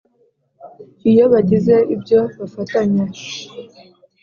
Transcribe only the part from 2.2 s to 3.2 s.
bafatanya